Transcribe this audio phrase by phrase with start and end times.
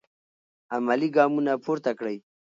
[0.75, 2.17] عملي ګامونه پورته کړئ.